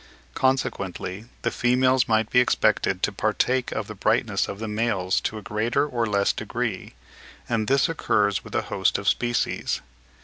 [0.33, 5.21] Consequently the females might be expected often to partake of the brightness of the males
[5.21, 6.95] to a greater or less degree;
[7.47, 9.79] and this occurs with a host of species.